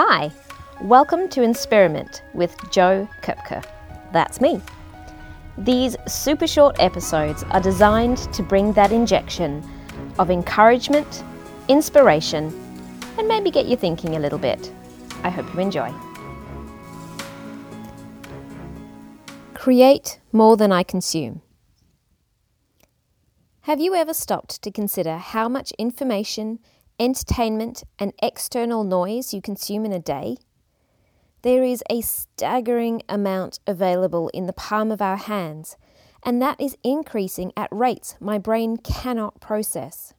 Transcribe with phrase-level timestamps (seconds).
[0.00, 0.30] Hi,
[0.80, 3.64] welcome to Experiment with Joe Kupka.
[4.12, 4.60] That's me.
[5.58, 9.60] These super short episodes are designed to bring that injection
[10.20, 11.24] of encouragement,
[11.66, 12.44] inspiration,
[13.18, 14.70] and maybe get you thinking a little bit.
[15.24, 15.92] I hope you enjoy.
[19.54, 21.42] Create more than I consume.
[23.62, 26.60] Have you ever stopped to consider how much information,
[26.98, 30.36] entertainment, and external noise you consume in a day?
[31.42, 35.76] There is a staggering amount available in the palm of our hands,
[36.22, 40.14] and that is increasing at rates my brain cannot process.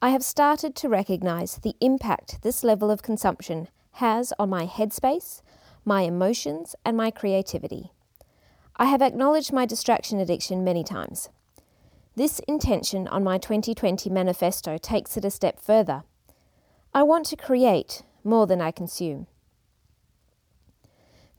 [0.00, 5.42] I have started to recognize the impact this level of consumption has on my headspace,
[5.84, 7.92] my emotions, and my creativity.
[8.76, 11.28] I have acknowledged my distraction addiction many times.
[12.14, 16.02] This intention on my 2020 manifesto takes it a step further.
[16.92, 19.28] I want to create more than I consume.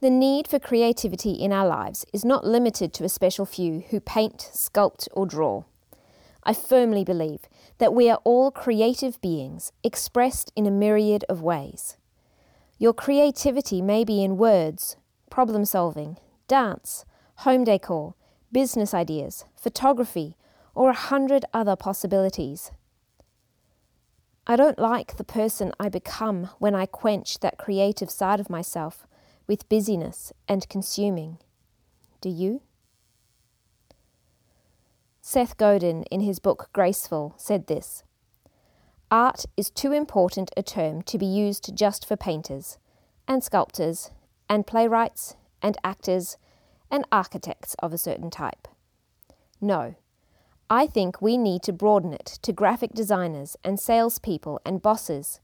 [0.00, 4.00] The need for creativity in our lives is not limited to a special few who
[4.00, 5.62] paint, sculpt, or draw.
[6.42, 7.42] I firmly believe
[7.78, 11.96] that we are all creative beings expressed in a myriad of ways.
[12.78, 14.96] Your creativity may be in words,
[15.30, 17.04] problem solving, dance,
[17.36, 18.14] home decor,
[18.50, 20.36] business ideas, photography,
[20.74, 22.72] or a hundred other possibilities.
[24.46, 29.06] I don't like the person I become when I quench that creative side of myself
[29.46, 31.38] with busyness and consuming.
[32.20, 32.60] Do you?
[35.20, 38.02] Seth Godin, in his book Graceful, said this
[39.10, 42.78] Art is too important a term to be used just for painters,
[43.26, 44.10] and sculptors,
[44.48, 46.36] and playwrights, and actors,
[46.90, 48.68] and architects of a certain type.
[49.60, 49.94] No,
[50.74, 55.38] I think we need to broaden it to graphic designers and salespeople and bosses,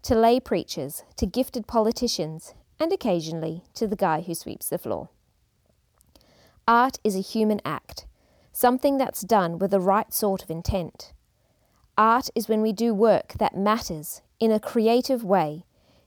[0.00, 5.10] to lay preachers, to gifted politicians, and occasionally to the guy who sweeps the floor.
[6.66, 8.06] Art is a human act,
[8.52, 11.12] something that's done with the right sort of intent.
[11.98, 15.66] Art is when we do work that matters in a creative way,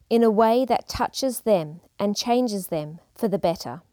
[0.09, 3.83] in a way that touches them and changes them for the better.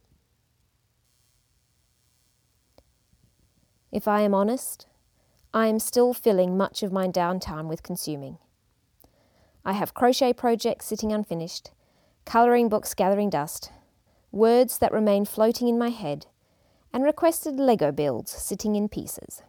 [3.92, 4.86] If I am honest,
[5.52, 8.38] I am still filling much of my downtime with consuming.
[9.64, 11.72] I have crochet projects sitting unfinished,
[12.24, 13.72] colouring books gathering dust,
[14.30, 16.26] words that remain floating in my head,
[16.92, 19.42] and requested Lego builds sitting in pieces.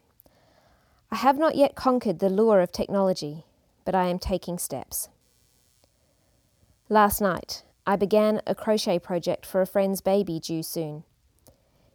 [1.12, 3.46] I have not yet conquered the lure of technology,
[3.85, 5.09] but I am taking steps.
[6.90, 11.03] Last night, I began a crochet project for a friend's baby due soon.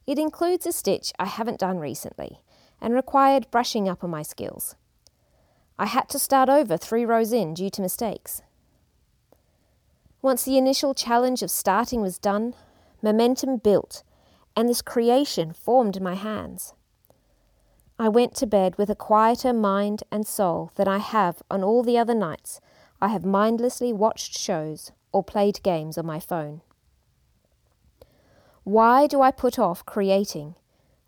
[0.06, 2.40] It includes a stitch I haven't done recently
[2.80, 4.76] and required brushing up on my skills.
[5.78, 8.42] I had to start over three rows in due to mistakes.
[10.22, 12.54] Once the initial challenge of starting was done,
[13.02, 14.02] momentum built
[14.56, 16.72] and this creation formed in my hands.
[17.98, 21.82] I went to bed with a quieter mind and soul than I have on all
[21.82, 22.60] the other nights
[23.00, 26.62] I have mindlessly watched shows or played games on my phone.
[28.66, 30.56] Why do I put off creating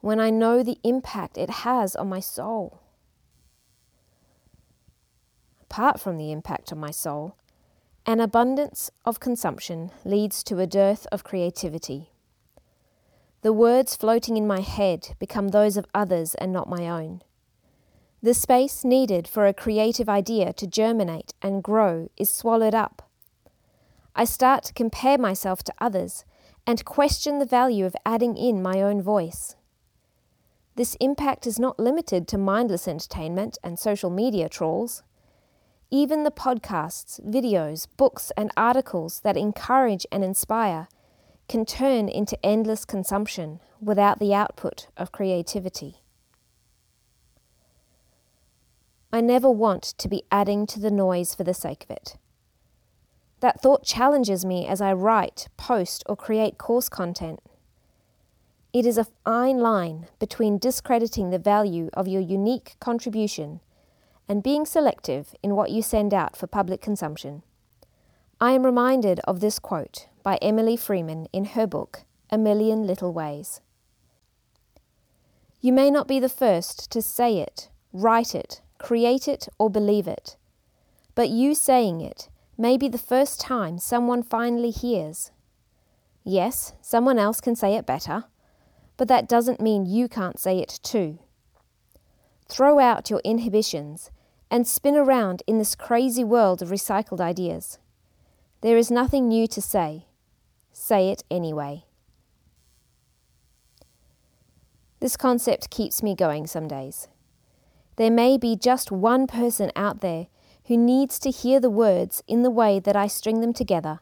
[0.01, 2.79] when I know the impact it has on my soul?
[5.63, 7.35] Apart from the impact on my soul,
[8.07, 12.11] an abundance of consumption leads to a dearth of creativity.
[13.43, 17.23] The words floating in my head become those of others and not my own.
[18.23, 23.11] The space needed for a creative idea to germinate and grow is swallowed up.
[24.15, 26.25] I start to compare myself to others
[26.69, 29.57] and question the value of adding in my own voice.
[30.77, 35.03] This impact is not limited to mindless entertainment and social media trolls.
[35.91, 40.89] Even the podcasts, videos, books, and articles that encourage and inspire
[41.49, 46.03] can turn into endless consumption without the output of creativity.
[49.11, 52.19] I never want to be adding to the noise for the sake of it.
[53.41, 57.41] That thought challenges me as I write, post, or create course content.
[58.73, 63.61] It is a fine line between discrediting the value of your unique contribution
[64.29, 67.43] and being selective in what you send out for public consumption.
[68.41, 73.13] I am reminded of this quote by Emily Freeman in her book, A Million Little
[73.13, 73.61] Ways.
[75.61, 80.07] You may not be the first to say it, write it, create it, or believe
[80.07, 80.37] it,
[81.15, 85.31] but you saying it may be the first time someone finally hears.
[86.25, 88.25] Yes, someone else can say it better,
[88.97, 91.21] but that doesn't mean you can't say it too.
[92.49, 94.11] Throw out your inhibitions
[94.51, 97.79] and spin around in this crazy world of recycled ideas.
[98.61, 100.07] There is nothing new to say.
[100.73, 101.85] Say it anyway.
[105.01, 107.07] This concept keeps me going some days.
[107.97, 110.27] There may be just one person out there
[110.69, 114.01] who needs to hear the words in the way that I string them together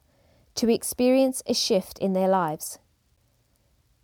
[0.56, 2.80] to experience a shift in their lives.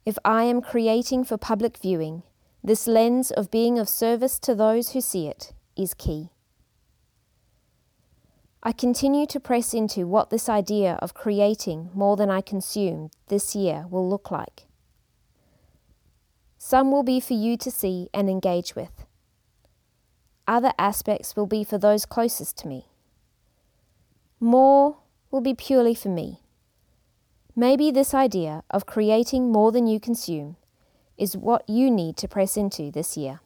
[0.07, 2.23] If I am creating for public viewing,
[2.63, 6.31] this lens of being of service to those who see it is key.
[8.63, 13.57] I continue to press into what this idea of creating more than I consume this
[13.57, 14.67] year will look like.
[16.59, 19.02] Some will be for you to see and engage with.
[20.53, 22.89] Other aspects will be for those closest to me.
[24.39, 24.99] More
[25.31, 26.43] will be purely for me.
[27.57, 30.57] Maybe this idea of creating more than you consume
[31.17, 33.41] is what you need to press into this year.